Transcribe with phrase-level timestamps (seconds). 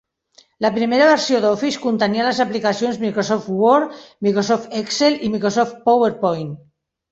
[0.65, 6.53] La primera versió d'Office contenia les aplicacions Microsoft Word, Microsoft Excel i Microsoft PowerPoint.